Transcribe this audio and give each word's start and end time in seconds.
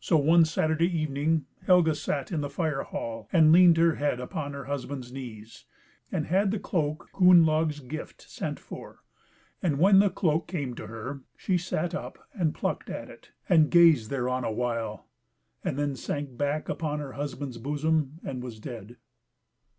So 0.00 0.18
one 0.18 0.44
Saturday 0.44 0.84
evening 0.86 1.46
Helga 1.62 1.94
sat 1.94 2.30
in 2.30 2.42
the 2.42 2.50
fire 2.50 2.82
hall, 2.82 3.26
and 3.32 3.52
leaned 3.52 3.78
her 3.78 3.94
head 3.94 4.20
upon 4.20 4.52
her 4.52 4.66
husband's 4.66 5.10
knees, 5.14 5.64
and 6.12 6.26
had 6.26 6.50
the 6.50 6.58
cloak 6.58 7.08
Gunnlaug's 7.14 7.80
gift 7.80 8.20
sent 8.28 8.60
for; 8.60 8.98
and 9.62 9.78
when 9.78 9.98
the 9.98 10.10
cloak 10.10 10.46
came 10.46 10.74
to 10.74 10.88
her 10.88 11.22
she 11.38 11.56
sat 11.56 11.94
up 11.94 12.18
and 12.34 12.54
plucked 12.54 12.90
at 12.90 13.08
it, 13.08 13.32
and 13.48 13.70
gazed 13.70 14.10
thereon 14.10 14.44
awhile, 14.44 15.06
and 15.64 15.78
then 15.78 15.96
sank 15.96 16.36
back 16.36 16.68
upon 16.68 16.98
her 16.98 17.12
husband's 17.12 17.56
bosom, 17.56 18.20
and 18.22 18.42
was 18.42 18.60
dead. 18.60 18.98